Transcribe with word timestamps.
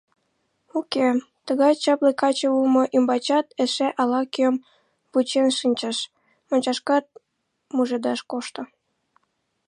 Уке, 0.77 1.05
тыгай 1.45 1.73
чапле 1.83 2.11
каче 2.21 2.47
улмо 2.57 2.83
ӱмбачат 2.95 3.45
эше 3.63 3.87
ала-кӧм 4.01 4.55
вучен 5.11 5.47
шинчыш, 5.59 5.97
мончашкат 6.47 7.05
мужедаш 7.75 8.19
кошто. 8.31 8.61